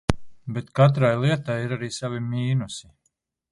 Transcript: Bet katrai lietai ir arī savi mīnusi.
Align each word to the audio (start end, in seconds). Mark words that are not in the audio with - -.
Bet 0.55 0.71
katrai 0.79 1.11
lietai 1.25 1.59
ir 1.67 1.77
arī 1.77 1.91
savi 1.99 2.25
mīnusi. 2.33 2.93